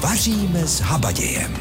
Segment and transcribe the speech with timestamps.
[0.00, 1.56] Vaříme s habadějem.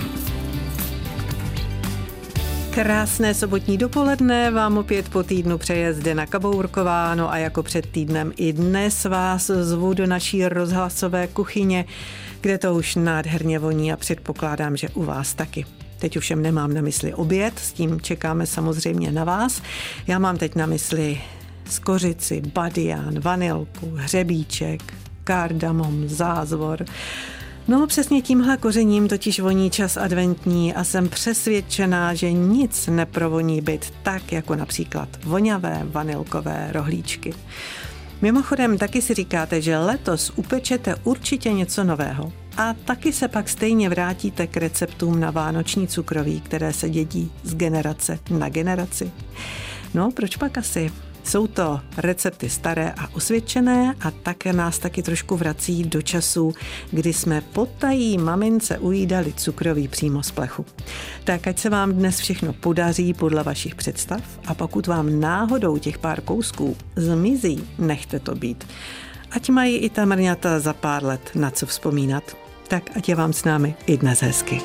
[2.69, 8.31] Krásné sobotní dopoledne vám opět po týdnu přeje Zdena Kabourková, no a jako před týdnem
[8.37, 11.85] i dnes vás zvu do naší rozhlasové kuchyně,
[12.41, 15.65] kde to už nádherně voní a předpokládám, že u vás taky.
[15.99, 19.61] Teď už nemám na mysli oběd, s tím čekáme samozřejmě na vás.
[20.07, 21.21] Já mám teď na mysli
[21.69, 24.93] skořici, badian, vanilku, hřebíček,
[25.23, 26.85] kardamom, zázvor.
[27.67, 33.93] No přesně tímhle kořením totiž voní čas adventní a jsem přesvědčená, že nic neprovoní být
[34.03, 37.33] tak, jako například voňavé vanilkové rohlíčky.
[38.21, 42.33] Mimochodem, taky si říkáte, že letos upečete určitě něco nového.
[42.57, 47.55] A taky se pak stejně vrátíte k receptům na vánoční cukroví, které se dědí z
[47.55, 49.11] generace na generaci.
[49.93, 50.91] No, proč pak asi?
[51.25, 56.53] Jsou to recepty staré a osvědčené a také nás taky trošku vrací do času,
[56.91, 60.65] kdy jsme potají mamince ujídali cukroví přímo z plechu.
[61.23, 65.97] Tak ať se vám dnes všechno podaří podle vašich představ a pokud vám náhodou těch
[65.97, 68.67] pár kousků zmizí, nechte to být.
[69.31, 72.37] Ať mají i ta mrňata za pár let na co vzpomínat.
[72.67, 74.61] Tak ať je vám s námi i dnes hezky.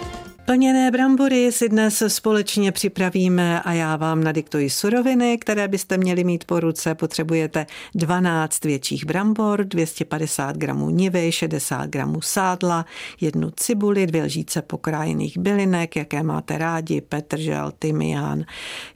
[0.51, 6.45] Plněné brambory si dnes společně připravíme a já vám nadiktuji suroviny, které byste měli mít
[6.45, 6.95] po ruce.
[6.95, 12.87] Potřebujete 12 větších brambor, 250 gramů nivy, 60 gramů sádla,
[13.21, 18.45] jednu cibuli, dvě lžíce pokrájených bylinek, jaké máte rádi, petržel, tymián.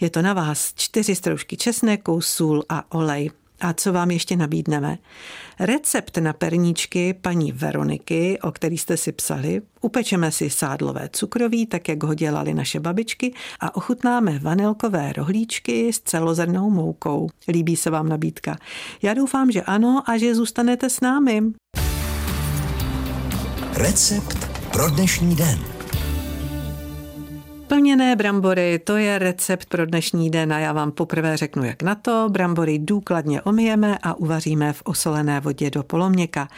[0.01, 3.31] Je to na vás čtyři stroužky česneku, sůl a olej.
[3.61, 4.99] A co vám ještě nabídneme?
[5.61, 11.89] Recept na perníčky paní Veroniky, o který jste si psali, upečeme si sádlové cukroví, tak
[11.89, 17.29] jak ho dělali naše babičky a ochutnáme vanilkové rohlíčky s celozrnou moukou.
[17.49, 18.57] Líbí se vám nabídka?
[19.03, 21.43] Já doufám, že ano a že zůstanete s námi.
[23.77, 25.74] Recept pro dnešní den.
[27.67, 31.95] Plněné brambory, to je recept pro dnešní den a já vám poprvé řeknu, jak na
[31.95, 32.27] to.
[32.29, 36.49] Brambory důkladně omijeme a uvaříme v osolené vodě do poloměka.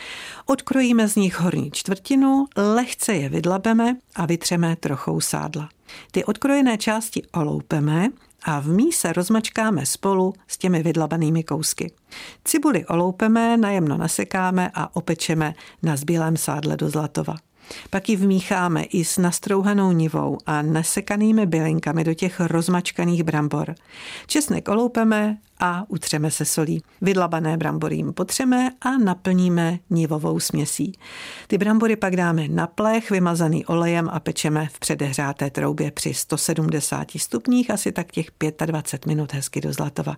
[0.47, 5.69] Odkrojíme z nich horní čtvrtinu, lehce je vydlabeme a vytřeme trochou sádla.
[6.11, 8.09] Ty odkrojené části oloupeme
[8.45, 11.93] a v míse rozmačkáme spolu s těmi vydlabanými kousky.
[12.45, 17.35] Cibuli oloupeme, najemno nasekáme a opečeme na zbílém sádle do zlatova.
[17.91, 23.75] Pak ji vmícháme i s nastrouhanou nivou a nasekanými bylinkami do těch rozmačkaných brambor.
[24.27, 26.83] Česnek oloupeme a utřeme se solí.
[27.01, 30.93] Vydlabané brambory jim potřeme a naplníme nivovou směsí.
[31.47, 37.11] Ty brambory pak dáme na plech, vymazaný olejem a pečeme v předehřáté troubě při 170
[37.17, 38.27] stupních asi tak těch
[38.67, 40.17] 25 minut hezky do zlatova.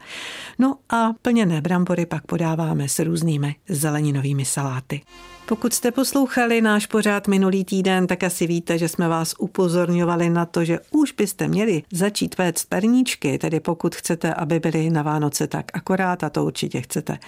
[0.59, 5.00] No a plněné brambory pak podáváme s různými zeleninovými saláty.
[5.48, 10.47] Pokud jste poslouchali náš pořád minulý týden, tak asi víte, že jsme vás upozorňovali na
[10.47, 15.28] to, že už byste měli začít péct perníčky, tedy pokud chcete, aby byly na Vánoce
[15.47, 17.19] tak akorát, a to určitě chcete.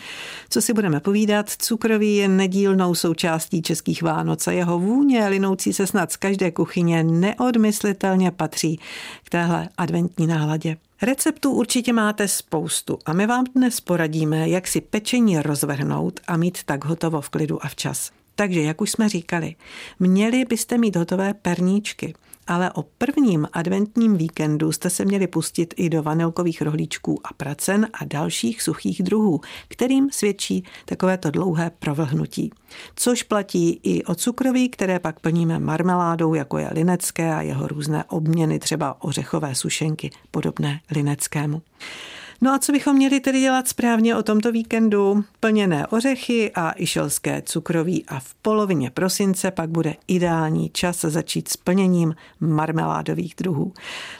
[0.50, 5.86] Co si budeme povídat, cukroví je nedílnou součástí českých Vánoc a jeho vůně, linoucí se
[5.86, 8.80] snad z každé kuchyně, neodmyslitelně patří
[9.24, 10.76] k téhle adventní náladě.
[11.02, 16.58] Receptů určitě máte spoustu a my vám dnes poradíme, jak si pečení rozvrhnout a mít
[16.64, 18.10] tak hotovo v klidu a včas.
[18.40, 19.54] Takže, jak už jsme říkali,
[19.98, 22.14] měli byste mít hotové perníčky–
[22.46, 27.88] ale o prvním adventním víkendu jste se měli pustit i do vanilkových rohlíčků a pracen
[27.92, 32.50] a dalších suchých druhů, kterým svědčí takovéto dlouhé provlhnutí.
[32.96, 38.04] Což platí i o cukroví, které pak plníme marmeládou, jako je linecké a jeho různé
[38.04, 41.62] obměny, třeba ořechové sušenky, podobné lineckému.
[42.42, 45.24] No a co bychom měli tedy dělat správně o tomto víkendu?
[45.40, 51.56] Plněné ořechy a išelské cukroví a v polovině prosince pak bude ideální čas začít s
[51.56, 53.72] plněním marmeládových druhů.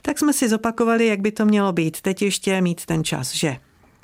[0.03, 2.01] Tak jsme si zopakovali, jak by to mělo být.
[2.01, 3.57] Teď ještě mít ten čas, že?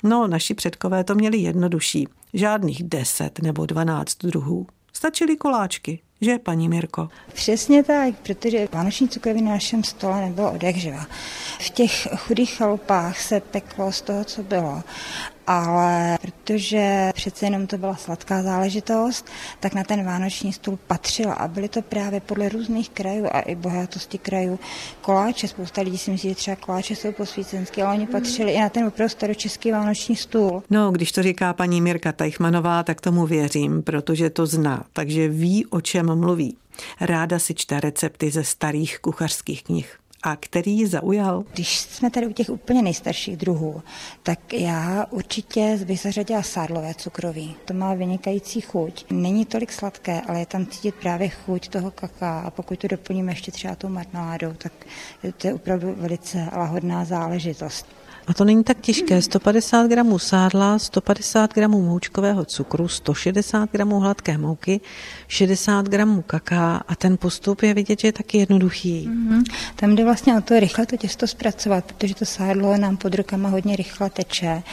[0.03, 2.07] No, naši předkové to měli jednodušší.
[2.33, 4.67] Žádných 10 nebo 12 druhů.
[4.93, 7.09] Stačily koláčky, že, paní Mirko?
[7.33, 11.05] Přesně tak, protože vánoční cukroví na našem stole nebylo odehřeva.
[11.59, 14.83] V těch chudých chalupách se peklo z toho, co bylo
[15.47, 19.25] ale protože přece jenom to byla sladká záležitost,
[19.59, 23.55] tak na ten vánoční stůl patřila a byly to právě podle různých krajů a i
[23.55, 24.59] bohatosti krajů
[25.01, 25.47] koláče.
[25.47, 28.85] Spousta lidí si myslí, že třeba koláče jsou posvícenské, ale oni patřili i na ten
[28.85, 30.63] opravdu staročeský vánoční stůl.
[30.69, 35.65] No, když to říká paní Mirka Tajchmanová, tak tomu věřím, protože to zná, takže ví,
[35.65, 36.57] o čem mluví.
[37.01, 39.97] Ráda si čte recepty ze starých kuchařských knih
[40.27, 41.43] a který ji zaujal?
[41.53, 43.81] Když jsme tady u těch úplně nejstarších druhů,
[44.23, 47.55] tak já určitě bych zařadila sádlové cukroví.
[47.65, 49.05] To má vynikající chuť.
[49.11, 53.31] Není tolik sladké, ale je tam cítit právě chuť toho kaká a pokud to doplníme
[53.31, 54.73] ještě třeba tou marmeládou, tak
[55.37, 57.85] to je opravdu velice lahodná záležitost.
[58.27, 59.21] A to není tak těžké.
[59.21, 64.81] 150 gramů sádla, 150 gramů moučkového cukru, 160 gramů hladké mouky,
[65.27, 69.09] 60 gramů kaká a ten postup je vidět, že je taky jednoduchý.
[69.09, 69.43] Mm-hmm.
[69.75, 73.49] Tam jde vlastně o to rychle to těsto zpracovat, protože to sádlo nám pod rukama
[73.49, 74.63] hodně rychle teče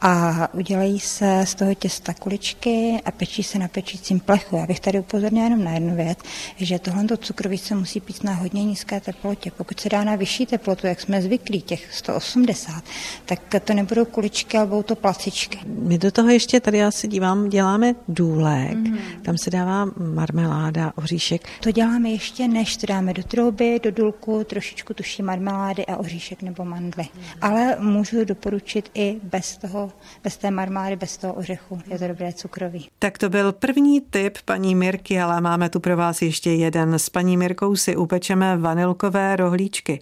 [0.00, 4.56] a udělají se z toho těsta kuličky a pečí se na pečícím plechu.
[4.56, 6.18] Já bych tady upozornila jenom na jednu věc,
[6.56, 9.50] že tohle cukroví se musí pít na hodně nízké teplotě.
[9.50, 12.84] Pokud se dá na vyšší teplotu, jak jsme zvyklí, těch 180,
[13.26, 15.58] tak to nebudou kuličky, ale budou to placičky.
[15.66, 18.98] My do toho ještě, tady já se dívám, děláme důlek, mm.
[19.22, 21.48] tam se dává marmeláda, oříšek.
[21.60, 26.42] To děláme ještě, než to dáme do trouby, do důlku, trošičku tuší marmelády a oříšek
[26.42, 27.04] nebo mandly.
[27.14, 27.22] Mm.
[27.40, 29.92] Ale můžu doporučit i bez toho,
[30.24, 31.80] bez té marmelády, bez toho ořechu.
[31.90, 32.88] Je to dobré cukroví.
[32.98, 36.94] Tak to byl první tip paní Mirky, ale máme tu pro vás ještě jeden.
[36.94, 40.00] S paní Mirkou si upečeme vanilkové rohlíčky.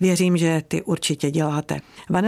[0.00, 1.80] Věřím, že ty určitě děláte.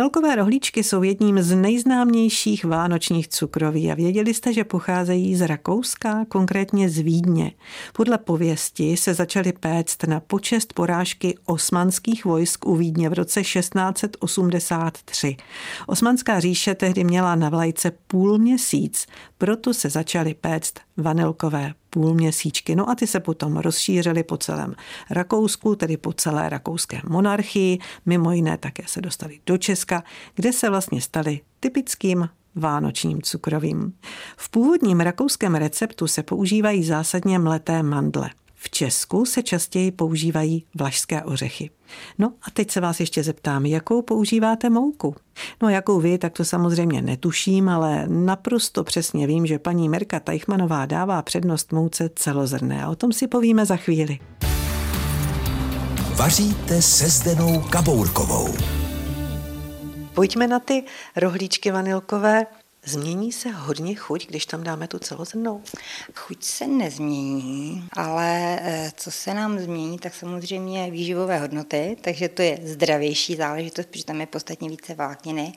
[0.04, 6.24] Vanilkové rohlíčky jsou jedním z nejznámějších vánočních cukroví a věděli jste, že pocházejí z Rakouska,
[6.28, 7.52] konkrétně z Vídně.
[7.92, 15.36] Podle pověsti se začaly péct na počest porážky osmanských vojsk u Vídně v roce 1683.
[15.86, 19.06] Osmanská říše tehdy měla na vlajce půl měsíc,
[19.38, 22.76] proto se začaly péct vanilkové půlměsíčky.
[22.76, 24.74] No a ty se potom rozšířily po celém
[25.10, 30.04] Rakousku, tedy po celé rakouské monarchii, mimo jiné také se dostali do Česka,
[30.34, 33.92] kde se vlastně stali typickým vánočním cukrovým.
[34.36, 38.30] V původním rakouském receptu se používají zásadně mleté mandle.
[38.64, 41.70] V Česku se častěji používají vlašské ořechy.
[42.18, 45.16] No a teď se vás ještě zeptám, jakou používáte mouku?
[45.62, 50.86] No jakou vy, tak to samozřejmě netuším, ale naprosto přesně vím, že paní Merka Tajchmanová
[50.86, 54.18] dává přednost mouce celozrné a o tom si povíme za chvíli.
[56.16, 58.54] Vaříte se Zdenou Kabourkovou.
[60.14, 60.84] Pojďme na ty
[61.16, 62.46] rohlíčky vanilkové.
[62.86, 65.62] Změní se hodně chuť, když tam dáme tu celozrnou?
[66.14, 72.42] Chuť se nezmění, ale eh, co se nám změní, tak samozřejmě výživové hodnoty, takže to
[72.42, 75.52] je zdravější záležitost, protože tam je podstatně více vlákniny.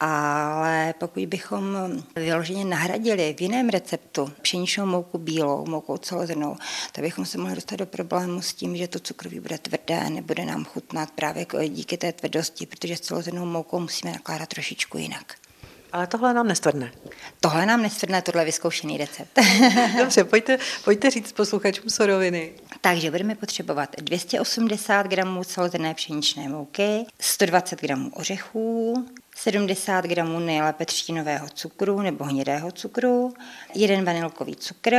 [0.00, 1.76] Ale pokud bychom
[2.16, 6.56] vyloženě nahradili v jiném receptu pšeničnou mouku bílou, moukou celozrnou,
[6.92, 10.44] tak bychom se mohli dostat do problému s tím, že to cukroví bude tvrdé, nebude
[10.44, 15.45] nám chutnat právě díky té tvrdosti, protože s celozrnou moukou musíme nakládat trošičku jinak.
[15.92, 16.92] Ale tohle nám nestvrdne.
[17.40, 19.38] Tohle nám nestvrdne, tohle je vyzkoušený recept.
[19.98, 22.52] Dobře, pojďte, pojďte říct posluchačům suroviny.
[22.80, 29.06] Takže budeme potřebovat 280 gramů celozrné pšeničné mouky, 120 gramů ořechů,
[29.38, 33.34] 70 gramů nejlépe třtinového cukru nebo hnědého cukru,
[33.74, 34.96] jeden vanilkový cukr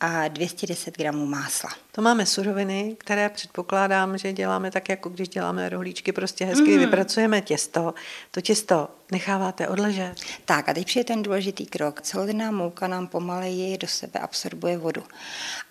[0.00, 1.70] a 210 gramů másla.
[1.92, 6.78] To máme suroviny, které předpokládám, že děláme tak, jako když děláme rohlíčky, prostě hezky mm.
[6.78, 7.94] vypracujeme těsto.
[8.30, 10.14] To těsto necháváte odležet?
[10.44, 12.00] Tak a teď přijde ten důležitý krok.
[12.02, 15.04] Celodrná mouka nám pomaleji do sebe absorbuje vodu.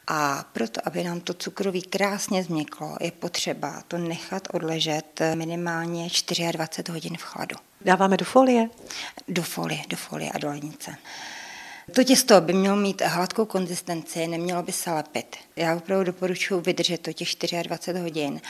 [0.08, 6.10] A proto, aby nám to cukroví krásně změklo, je potřeba to nechat odležet minimálně
[6.52, 7.56] 24 hodin v chladu.
[7.88, 8.70] Dáváme do folie?
[9.28, 10.96] Do folie, do folie a do lednice.
[11.96, 15.36] To těsto by mělo mít hladkou konzistenci, nemělo by se lepit.
[15.56, 17.28] Já opravdu doporučuji vydržet to těch
[17.64, 18.42] 24 hodin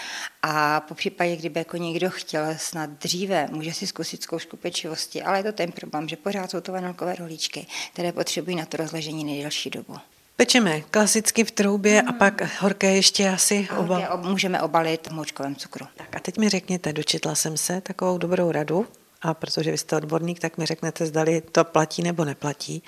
[0.42, 5.40] a po případě, kdyby jako někdo chtěl snad dříve, může si zkusit zkoušku pečivosti, ale
[5.40, 9.24] je to ten problém, že pořád jsou to vanilkové rohlíčky, které potřebují na to rozležení
[9.24, 9.98] nejdelší dobu.
[10.36, 12.10] Pečeme klasicky v troubě mm.
[12.10, 14.22] a pak horké ještě asi obal.
[14.24, 15.86] můžeme obalit v moučkovém cukru.
[15.98, 18.88] Tak a teď mi řekněte, dočetla jsem se takovou dobrou radu,
[19.22, 22.84] a protože vy jste odborník, tak mi řeknete, zdali to platí nebo neplatí,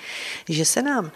[0.48, 1.12] že se nám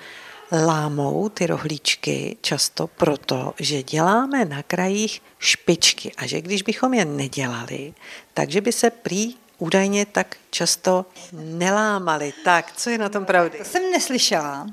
[0.52, 7.04] lámou ty rohlíčky často proto, že děláme na krajích špičky a že když bychom je
[7.04, 7.94] nedělali,
[8.35, 12.33] takže by se prý údajně tak často nelámali.
[12.44, 13.59] Tak, co je na tom pravdy?
[13.59, 14.66] To jsem neslyšela,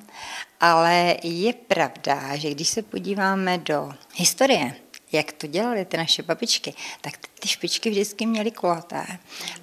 [0.60, 4.76] ale je pravda, že když se podíváme do historie,
[5.12, 9.06] jak to dělali ty naše babičky, tak ty špičky vždycky měly kulaté.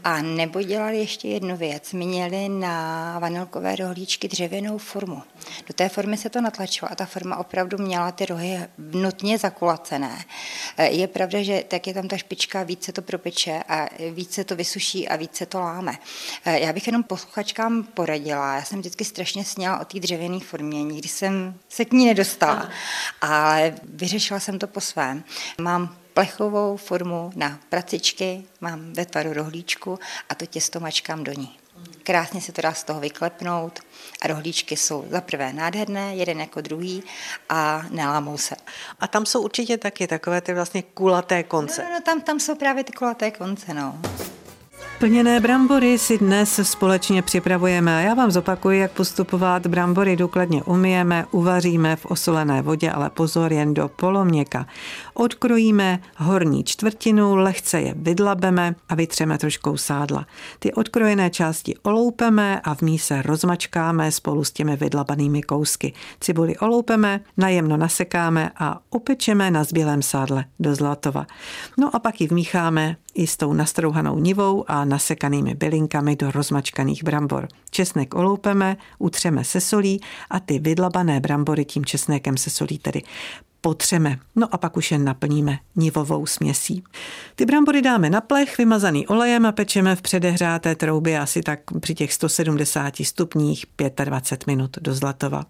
[0.04, 5.22] A nebo dělali ještě jednu věc, měli na vanilkové rohlíčky dřevěnou formu.
[5.66, 10.24] Do té formy se to natlačilo a ta forma opravdu měla ty rohy nutně zakulacené.
[10.76, 14.56] E, je pravda, že tak je tam ta špička, více to propeče a více to
[14.56, 15.98] vysuší a více to láme.
[16.44, 20.82] E, já bych jenom posluchačkám poradila, já jsem vždycky strašně sněla o té dřevěné formě,
[20.82, 22.70] nikdy jsem se k ní nedostala,
[23.20, 25.24] ale vyřešila jsem to po svém.
[25.60, 31.58] Mám plechovou formu na pracičky, mám ve tvaru rohlíčku a to těsto mačkám do ní.
[32.02, 33.78] Krásně se to dá z toho vyklepnout
[34.22, 37.02] a rohlíčky jsou za prvé nádherné, jeden jako druhý
[37.48, 38.56] a nelámou se.
[39.00, 41.82] A tam jsou určitě taky takové ty vlastně kulaté konce.
[41.82, 44.00] No, no, no tam, tam jsou právě ty kulaté konce, no.
[44.98, 49.66] Plněné brambory si dnes společně připravujeme já vám zopakuji, jak postupovat.
[49.66, 54.66] Brambory důkladně umyjeme, uvaříme v osolené vodě, ale pozor jen do poloměka.
[55.14, 60.26] Odkrojíme horní čtvrtinu, lehce je vydlabeme a vytřeme troškou sádla.
[60.58, 65.92] Ty odkrojené části oloupeme a v míse rozmačkáme spolu s těmi vydlabanými kousky.
[66.20, 71.26] Cibuli oloupeme, najemno nasekáme a upečeme na zbělém sádle do zlatova.
[71.76, 77.04] No a pak ji vmícháme i s tou nastrouhanou nivou a nasekanými bylinkami do rozmačkaných
[77.04, 77.48] brambor.
[77.70, 83.02] Česnek oloupeme, utřeme se solí a ty vydlabané brambory tím česnekem se solí tedy
[83.60, 84.18] potřeme.
[84.36, 86.84] No a pak už jen naplníme nivovou směsí.
[87.34, 91.94] Ty brambory dáme na plech, vymazaný olejem a pečeme v předehřáté troubě asi tak při
[91.94, 93.64] těch 170 stupních
[94.04, 95.44] 25 minut do zlatova.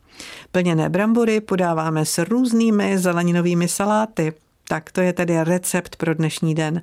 [0.52, 4.33] Plněné brambory podáváme s různými zeleninovými saláty.
[4.68, 6.82] Tak to je tedy recept pro dnešní den.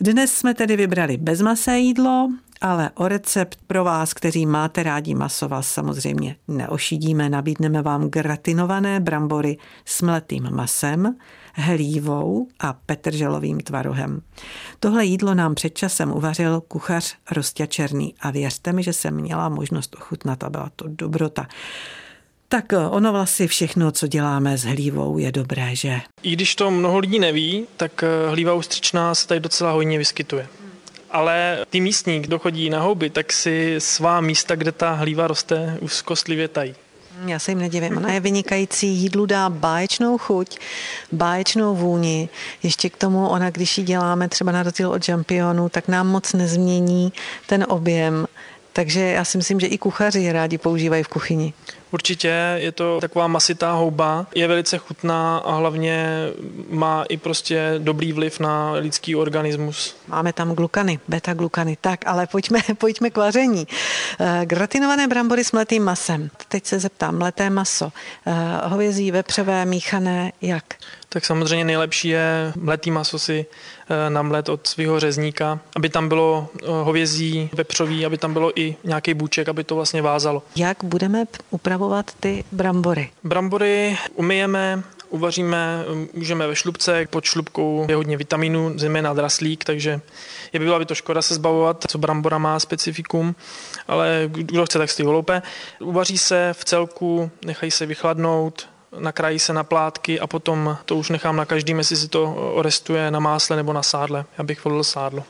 [0.00, 2.28] Dnes jsme tedy vybrali bezmasé jídlo,
[2.60, 7.28] ale o recept pro vás, kteří máte rádi maso, vás samozřejmě neošidíme.
[7.28, 11.16] Nabídneme vám gratinované brambory s mletým masem,
[11.54, 14.20] hlívou a petrželovým tvarohem.
[14.80, 19.48] Tohle jídlo nám před časem uvařil kuchař Rostě Černý a věřte mi, že jsem měla
[19.48, 21.46] možnost ochutnat a byla to dobrota.
[22.52, 26.00] Tak ono vlastně všechno, co děláme s hlívou, je dobré, že?
[26.22, 30.46] I když to mnoho lidí neví, tak eh, hlíva ústřičná se tady docela hodně vyskytuje.
[31.10, 35.76] Ale ty místní, kdo chodí na houby, tak si svá místa, kde ta hlíva roste,
[35.80, 36.74] úzkostlivě tají.
[37.26, 37.96] Já se jim nedivím.
[37.96, 40.58] Ona je vynikající, jídlu dá báječnou chuť,
[41.12, 42.28] báječnou vůni.
[42.62, 46.32] Ještě k tomu ona, když ji děláme třeba na rozdíl od žampionu, tak nám moc
[46.32, 47.12] nezmění
[47.46, 48.26] ten objem.
[48.72, 51.52] Takže já si myslím, že i kuchaři rádi používají v kuchyni.
[51.90, 56.26] Určitě je to taková masitá houba, je velice chutná a hlavně
[56.70, 59.96] má i prostě dobrý vliv na lidský organismus.
[60.08, 61.76] Máme tam glukany, beta-glukany.
[61.80, 63.66] Tak, ale pojďme, pojďme k vaření.
[64.20, 66.30] Eh, gratinované brambory s mletým masem.
[66.48, 67.92] Teď se zeptám, mleté maso.
[68.26, 68.32] Eh,
[68.68, 70.64] hovězí, vepřové, míchané, jak?
[71.08, 73.46] Tak samozřejmě nejlepší je mletý maso si
[73.90, 76.48] eh, namlet od svého řezníka, aby tam bylo
[76.82, 80.42] hovězí, vepřový, aby tam bylo i nějaký bůček, aby to vlastně vázalo.
[80.56, 83.10] Jak budeme upravovat ty brambory?
[83.24, 90.00] Brambory umyjeme, uvaříme, můžeme ve šlubce, pod šlubkou je hodně vitaminů, zejména draslík, takže
[90.52, 93.34] je by byla by to škoda se zbavovat, co brambora má specifikum,
[93.88, 95.42] ale kdo chce, tak si ho loupe.
[95.80, 98.68] Uvaří se v celku, nechají se vychladnout,
[98.98, 103.10] nakrájí se na plátky a potom to už nechám na každým, jestli si to orestuje
[103.10, 104.24] na másle nebo na sádle.
[104.38, 105.24] Já bych volil sádlo.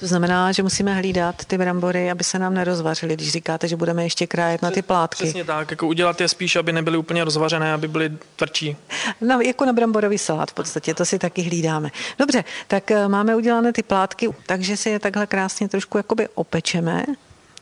[0.00, 4.02] To znamená, že musíme hlídat ty brambory, aby se nám nerozvařily, když říkáte, že budeme
[4.02, 5.24] ještě krájet na ty plátky.
[5.24, 8.76] Přesně tak, jako udělat je spíš, aby nebyly úplně rozvařené, aby byly tvrdší.
[9.20, 11.90] No, jako na bramborový salát v podstatě, to si taky hlídáme.
[12.18, 17.04] Dobře, tak eh, máme udělané ty plátky, takže si je takhle krásně trošku jakoby opečeme.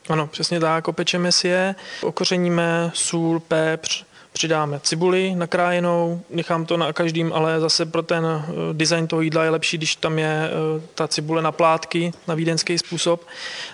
[0.09, 6.92] Ano, přesně tak, opečeme si je, okořeníme sůl, pepř, přidáme cibuli nakrájenou, nechám to na
[6.92, 10.82] každým, ale zase pro ten eh, design toho jídla je lepší, když tam je eh,
[10.94, 13.26] ta cibule na plátky, na vídeňský způsob.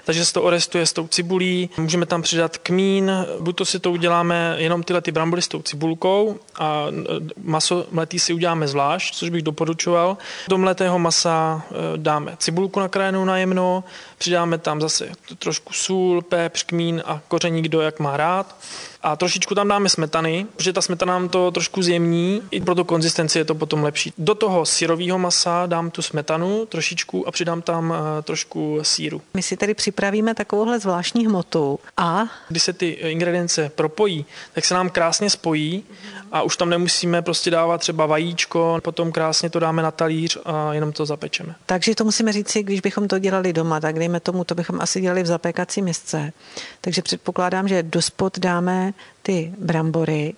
[0.05, 3.93] Takže se to orestuje s tou cibulí, můžeme tam přidat kmín, buď to si to
[3.93, 6.95] uděláme jenom tyhle ty brambory s tou cibulkou a eh,
[7.43, 10.17] maso mletý si uděláme zvlášť, což bych doporučoval.
[10.49, 11.63] Do mletého masa
[11.97, 13.85] dáme cibulku nakrájenou na jemno,
[14.19, 18.57] přidáme tam zase trošku sůl, pepř, kmín a koření, kdo jak má rád
[19.03, 22.85] a trošičku tam dáme smetany, protože ta smetana nám to trošku zjemní, i pro tu
[22.85, 24.13] konzistenci je to potom lepší.
[24.19, 29.23] Do toho syrového masa dám tu smetanu trošičku a přidám tam eh, trošku síru.
[29.35, 32.25] My si tedy připravíme takovouhle zvláštní hmotu a...
[32.49, 35.85] Když se ty ingredience propojí, tak se nám krásně spojí
[36.33, 40.75] a už tam nemusíme prostě dávat třeba vajíčko, potom krásně to dáme na talíř a
[40.75, 41.55] jenom to zapečeme.
[41.67, 44.81] Takže to musíme říct si, když bychom to dělali doma, tak dejme tomu, to bychom
[44.81, 46.33] asi dělali v zapékací misce.
[46.81, 48.88] Takže předpokládám, že do spod dáme
[49.23, 50.35] ty brambory,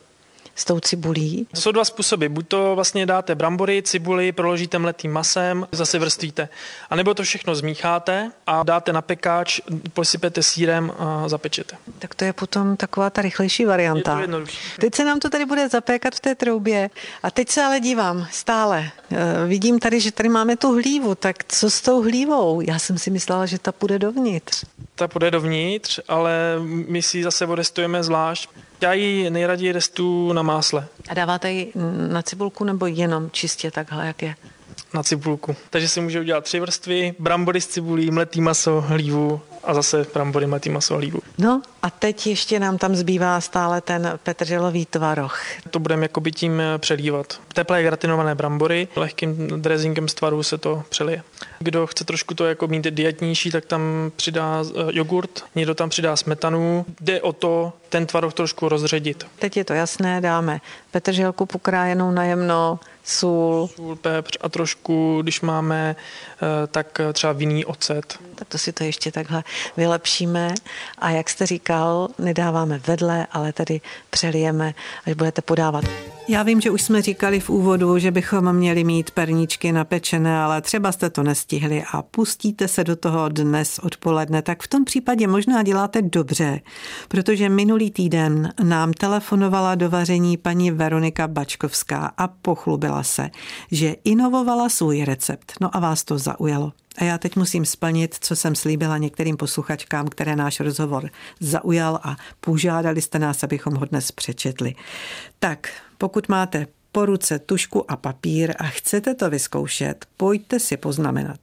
[0.60, 1.46] s tou cibulí?
[1.54, 2.26] Jsou dva způsoby.
[2.26, 6.48] Buď to vlastně dáte brambory, cibuli, proložíte mletým masem, zase vrstvíte.
[6.90, 9.60] A nebo to všechno zmícháte a dáte na pekáč,
[9.92, 11.76] posypete sírem a zapečete.
[11.98, 14.10] Tak to je potom taková ta rychlejší varianta.
[14.10, 14.58] Je to jednodušší.
[14.80, 16.90] Teď se nám to tady bude zapékat v té troubě
[17.22, 18.90] a teď se ale dívám stále.
[19.10, 22.60] E, vidím tady, že tady máme tu hlívu, tak co s tou hlívou?
[22.60, 24.64] Já jsem si myslela, že ta půjde dovnitř.
[24.94, 26.32] Ta půjde dovnitř, ale
[26.64, 28.50] my si ji zase odestujeme zvlášť.
[28.80, 30.86] Já ji nejraději restu na másle.
[31.08, 31.72] A dáváte ji
[32.08, 34.34] na cibulku nebo jenom čistě takhle, jak je?
[34.94, 35.56] na cibulku.
[35.70, 40.46] Takže si může udělat tři vrstvy, brambory s cibulí, mletý maso, hlívu a zase brambory,
[40.46, 41.20] mletý maso, hlívu.
[41.38, 45.40] No a teď ještě nám tam zbývá stále ten petrželový tvaroh.
[45.70, 47.40] To budeme jakoby tím eh, přelívat.
[47.54, 51.22] Teplé gratinované brambory, lehkým dressingem z tvaru se to přelije.
[51.58, 56.16] Kdo chce trošku to jako mít dietnější, tak tam přidá eh, jogurt, někdo tam přidá
[56.16, 56.86] smetanu.
[57.00, 59.26] Jde o to ten tvaroh trošku rozředit.
[59.38, 62.78] Teď je to jasné, dáme petrželku pokrájenou na jemno,
[63.10, 63.68] sůl.
[63.76, 68.18] Sůl, pepř a trošku, když máme, eh, tak třeba vinný ocet.
[68.34, 69.44] Tak to si to ještě takhle
[69.76, 70.54] vylepšíme.
[70.98, 74.74] A jak jste říkal, nedáváme vedle, ale tedy přelijeme,
[75.06, 75.84] až budete podávat.
[76.30, 80.60] Já vím, že už jsme říkali v úvodu, že bychom měli mít perníčky napečené, ale
[80.60, 85.26] třeba jste to nestihli a pustíte se do toho dnes odpoledne, tak v tom případě
[85.26, 86.60] možná děláte dobře,
[87.08, 93.30] protože minulý týden nám telefonovala do vaření paní Veronika Bačkovská a pochlubila se,
[93.70, 95.52] že inovovala svůj recept.
[95.60, 96.72] No a vás to zaujalo.
[96.98, 102.16] A já teď musím splnit, co jsem slíbila některým posluchačkám, které náš rozhovor zaujal a
[102.40, 104.74] požádali jste nás, abychom ho dnes přečetli.
[105.38, 111.40] Tak, pokud máte po ruce tušku a papír a chcete to vyzkoušet, pojďte si poznamenat.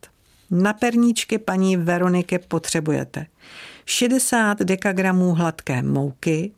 [0.52, 3.26] Na perníčky paní Veroniky potřebujete
[3.86, 6.52] 60 dekagramů hladké mouky,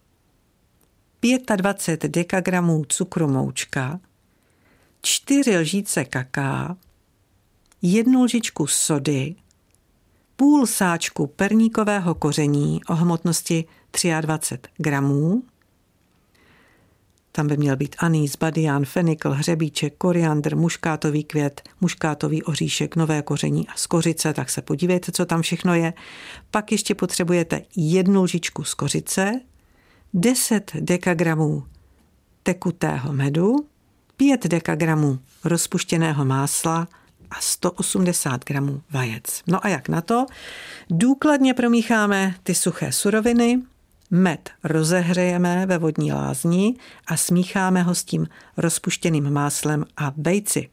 [1.56, 4.00] 25 dekagramů cukru moučka,
[5.01, 6.77] 4 lžíce kaká,
[7.82, 9.36] jednu lžičku sody,
[10.36, 13.65] půl sáčku perníkového koření o hmotnosti
[14.22, 15.44] 23 gramů,
[17.32, 23.68] tam by měl být anýs, badián, fenikl, hřebíček, koriandr, muškátový květ, muškátový oříšek, nové koření
[23.68, 25.94] a skořice, tak se podívejte, co tam všechno je.
[26.51, 29.41] Pak ještě potřebujete jednu lžičku skořice,
[30.13, 31.63] 10 dekagramů
[32.44, 33.56] tekutého medu,
[34.19, 36.88] 5 dekagramů rozpuštěného másla
[37.31, 39.23] a 180 gramů vajec.
[39.47, 40.25] No a jak na to?
[40.89, 43.61] Důkladně promícháme ty suché suroviny,
[44.11, 46.75] Med rozehřejeme ve vodní lázni
[47.07, 50.69] a smícháme ho s tím rozpuštěným máslem a vejci.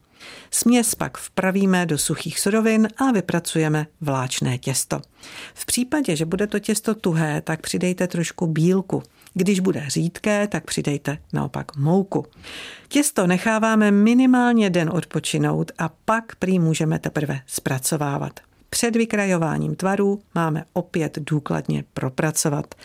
[0.51, 5.01] Směs pak vpravíme do suchých surovin a vypracujeme vláčné těsto.
[5.53, 9.03] V případě, že bude to těsto tuhé, tak přidejte trošku bílku.
[9.33, 12.25] Když bude řídké, tak přidejte naopak mouku.
[12.87, 18.39] Těsto necháváme minimálně den odpočinout a pak prý můžeme teprve zpracovávat.
[18.69, 22.75] Před vykrajováním tvarů máme opět důkladně propracovat.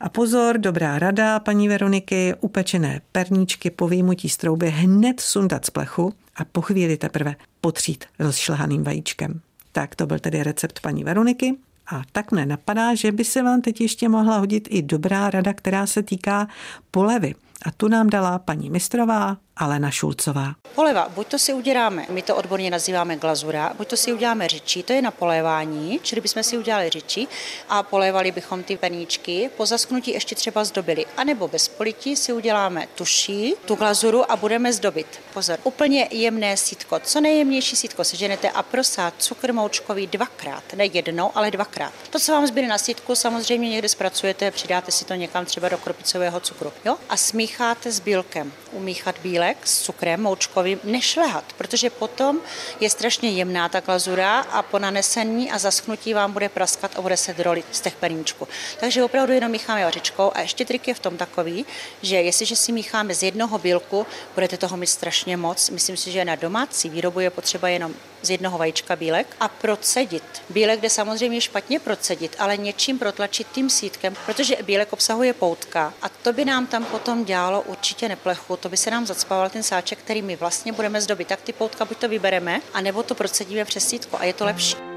[0.00, 5.70] A pozor, dobrá rada, paní Veroniky, upečené perníčky po výjimutí z trouby hned sundat z
[5.70, 9.40] plechu a po chvíli teprve potřít rozšlehaným vajíčkem.
[9.72, 11.56] Tak to byl tedy recept paní Veroniky.
[11.86, 15.52] A tak mne napadá, že by se vám teď ještě mohla hodit i dobrá rada,
[15.52, 16.48] která se týká
[16.90, 17.34] polevy.
[17.66, 20.54] A tu nám dala paní Mistrová Alena Šulcová.
[20.74, 24.82] Poleva, buď to si uděláme, my to odborně nazýváme glazura, buď to si uděláme řičí,
[24.82, 27.28] to je na polévání, čili bychom si udělali řičí
[27.68, 31.06] a polévali bychom ty perníčky, po zasknutí ještě třeba zdobili.
[31.16, 35.20] A nebo bez polití si uděláme tuší, tu glazuru a budeme zdobit.
[35.34, 41.30] Pozor, úplně jemné sítko, co nejjemnější sítko seženete a prosát cukr moučkový dvakrát, ne jednou,
[41.34, 41.92] ale dvakrát.
[42.10, 45.78] To, co vám zbyde na sítku, samozřejmě někde zpracujete, přidáte si to někam třeba do
[45.78, 46.72] kropicového cukru.
[46.84, 46.96] Jo?
[47.08, 48.52] A smícháte s bílkem.
[48.72, 52.40] Umíchat bílek bílek s cukrem moučkovým nešlehat, protože potom
[52.80, 57.16] je strašně jemná ta glazura a po nanesení a zaschnutí vám bude praskat a bude
[57.16, 58.48] se drolit z těch perníčků.
[58.80, 61.66] Takže opravdu jenom mícháme vařičkou a ještě trik je v tom takový,
[62.02, 65.70] že jestliže si mícháme z jednoho bílku, budete toho mít strašně moc.
[65.70, 70.24] Myslím si, že na domácí výrobu je potřeba jenom z jednoho vajíčka bílek a procedit.
[70.48, 76.08] Bílek jde samozřejmě špatně procedit, ale něčím protlačit tím sítkem, protože bílek obsahuje poutka a
[76.08, 79.98] to by nám tam potom dělalo určitě neplechu, to by se nám zacpával ten sáček,
[79.98, 81.28] který my vlastně budeme zdobit.
[81.28, 84.93] Tak ty poutka buď to vybereme, anebo to procedíme přes sítko a je to lepší.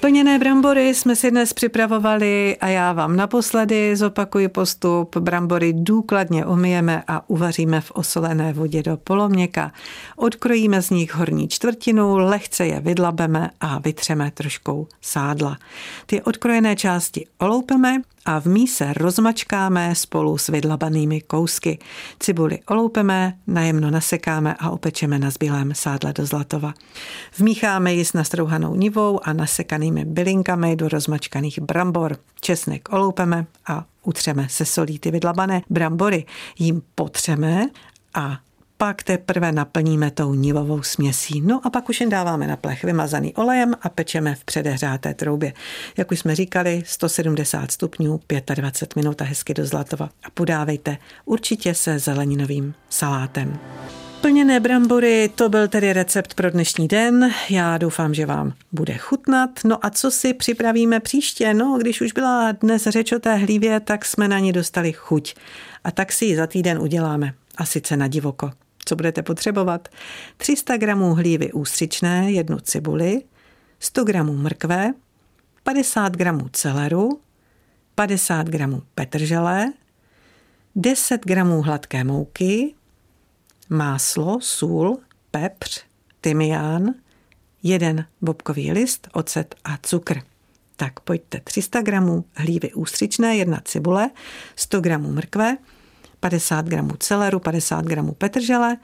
[0.00, 5.16] Plněné brambory jsme si dnes připravovali a já vám naposledy zopakuji postup.
[5.16, 9.72] Brambory důkladně umyjeme a uvaříme v osolené vodě do poloměka.
[10.16, 15.58] Odkrojíme z nich horní čtvrtinu, lehce je vydlabeme a vytřeme troškou sádla.
[16.06, 21.78] Ty odkrojené části oloupeme a v míse rozmačkáme spolu s vydlabanými kousky.
[22.20, 26.74] Cibuli oloupeme, najemno nasekáme a opečeme na zbylém sádle do zlatova.
[27.38, 29.32] Vmícháme ji s nastrouhanou nivou a
[29.88, 32.16] nasekanými bylinkami do rozmačkaných brambor.
[32.40, 36.24] Česnek oloupeme a utřeme se solí ty vydlabané brambory.
[36.58, 37.68] Jím potřeme
[38.14, 38.38] a
[38.76, 41.40] pak teprve naplníme tou nivovou směsí.
[41.40, 45.52] No a pak už jen dáváme na plech vymazaný olejem a pečeme v předehřáté troubě.
[45.96, 48.20] Jak už jsme říkali, 170 stupňů,
[48.54, 50.08] 25 minut a hezky do zlatova.
[50.24, 53.58] A podávejte určitě se zeleninovým salátem.
[54.20, 57.30] Plněné brambory, to byl tedy recept pro dnešní den.
[57.50, 59.50] Já doufám, že vám bude chutnat.
[59.64, 61.54] No a co si připravíme příště?
[61.54, 65.34] No, když už byla dnes řeč o té hlívě, tak jsme na ní dostali chuť.
[65.84, 67.34] A tak si ji za týden uděláme.
[67.56, 68.50] A sice na divoko.
[68.84, 69.88] Co budete potřebovat?
[70.36, 73.22] 300 gramů hlívy ústřičné, jednu cibuli,
[73.80, 74.92] 100 gramů mrkve,
[75.62, 77.20] 50 gramů celeru,
[77.94, 79.72] 50 gramů petržele,
[80.76, 82.74] 10 gramů hladké mouky,
[83.68, 84.98] máslo, sůl,
[85.30, 85.84] pepř,
[86.20, 86.94] tymián,
[87.62, 90.20] jeden bobkový list, ocet a cukr.
[90.76, 94.10] Tak pojďte 300 gramů hlívy ústřičné, jedna cibule,
[94.56, 95.56] 100 gramů mrkve,
[96.20, 98.76] 50 gramů celeru, 50 gramů petržele,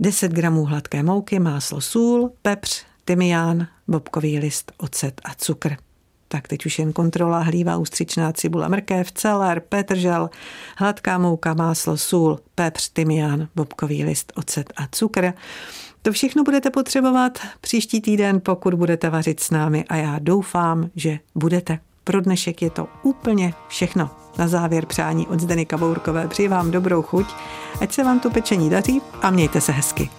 [0.00, 5.87] 10 gramů hladké mouky, máslo, sůl, pepř, tymián, bobkový list, ocet a cukr.
[6.28, 10.30] Tak teď už jen kontrola hlíva, ústřičná cibule, mrkev, celer, petržel,
[10.76, 15.32] hladká mouka, máslo, sůl, pepř, tymián, bobkový list, ocet a cukr.
[16.02, 21.18] To všechno budete potřebovat příští týden, pokud budete vařit s námi a já doufám, že
[21.34, 21.78] budete.
[22.04, 24.10] Pro dnešek je to úplně všechno.
[24.38, 27.26] Na závěr přání od Zdeny Kabourkové přeji vám dobrou chuť,
[27.80, 30.10] ať se vám to pečení daří a mějte se hezky.